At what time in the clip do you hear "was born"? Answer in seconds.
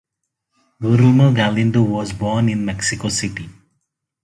1.83-2.49